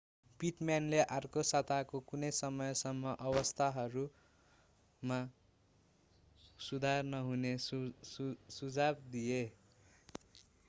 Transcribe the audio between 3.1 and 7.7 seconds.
अवस्थाहरूमा सुधार नहुने